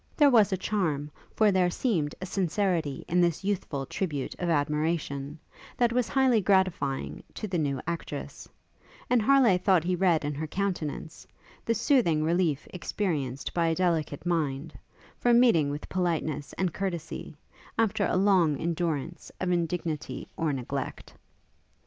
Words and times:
There 0.17 0.31
was 0.31 0.51
a 0.51 0.57
charm, 0.57 1.11
for 1.35 1.51
there 1.51 1.69
seemed 1.69 2.15
a 2.19 2.25
sincerity 2.25 3.05
in 3.07 3.21
this 3.21 3.43
youthful 3.43 3.85
tribute 3.85 4.33
of 4.39 4.49
admiration, 4.49 5.37
that 5.77 5.93
was 5.93 6.09
highly 6.09 6.41
gratifying 6.41 7.21
to 7.35 7.47
the 7.47 7.59
new 7.59 7.79
actress; 7.85 8.49
and 9.11 9.21
Harleigh 9.21 9.59
thought 9.59 9.83
he 9.83 9.95
read 9.95 10.25
in 10.25 10.33
her 10.33 10.47
countenance, 10.47 11.27
the 11.65 11.75
soothing 11.75 12.23
relief 12.23 12.67
experienced 12.73 13.53
by 13.53 13.67
a 13.67 13.75
delicate 13.75 14.25
mind, 14.25 14.73
from 15.19 15.39
meeting 15.39 15.69
with 15.69 15.87
politeness 15.87 16.51
and 16.53 16.73
courtesie, 16.73 17.35
after 17.77 18.07
a 18.07 18.17
long 18.17 18.57
endurance 18.57 19.31
of 19.39 19.51
indignity 19.51 20.27
or 20.35 20.51
neglect. 20.51 21.13